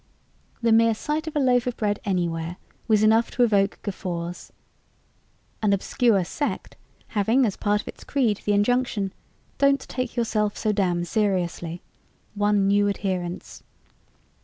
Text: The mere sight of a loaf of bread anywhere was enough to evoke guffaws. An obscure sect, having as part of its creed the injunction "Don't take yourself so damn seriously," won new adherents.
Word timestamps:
The 0.63 0.71
mere 0.71 0.95
sight 0.95 1.27
of 1.27 1.35
a 1.35 1.39
loaf 1.39 1.67
of 1.67 1.77
bread 1.77 1.99
anywhere 2.05 2.57
was 2.87 3.03
enough 3.03 3.29
to 3.29 3.43
evoke 3.43 3.77
guffaws. 3.83 4.51
An 5.61 5.73
obscure 5.73 6.23
sect, 6.25 6.75
having 7.09 7.45
as 7.45 7.55
part 7.55 7.81
of 7.81 7.87
its 7.87 8.03
creed 8.03 8.41
the 8.43 8.53
injunction 8.53 9.13
"Don't 9.59 9.81
take 9.81 10.15
yourself 10.15 10.57
so 10.57 10.71
damn 10.71 11.05
seriously," 11.05 11.83
won 12.35 12.67
new 12.67 12.89
adherents. 12.89 13.61